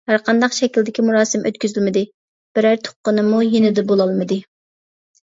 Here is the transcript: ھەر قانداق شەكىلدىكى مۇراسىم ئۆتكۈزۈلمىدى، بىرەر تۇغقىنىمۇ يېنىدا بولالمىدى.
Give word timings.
ھەر 0.09 0.21
قانداق 0.27 0.53
شەكىلدىكى 0.59 1.03
مۇراسىم 1.09 1.43
ئۆتكۈزۈلمىدى، 1.49 2.01
بىرەر 2.59 2.79
تۇغقىنىمۇ 2.87 3.43
يېنىدا 3.49 3.83
بولالمىدى. 3.93 4.39